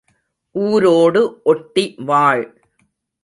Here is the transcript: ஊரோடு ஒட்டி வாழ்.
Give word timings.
ஊரோடு 0.55 1.41
ஒட்டி 1.43 1.95
வாழ். 1.99 2.41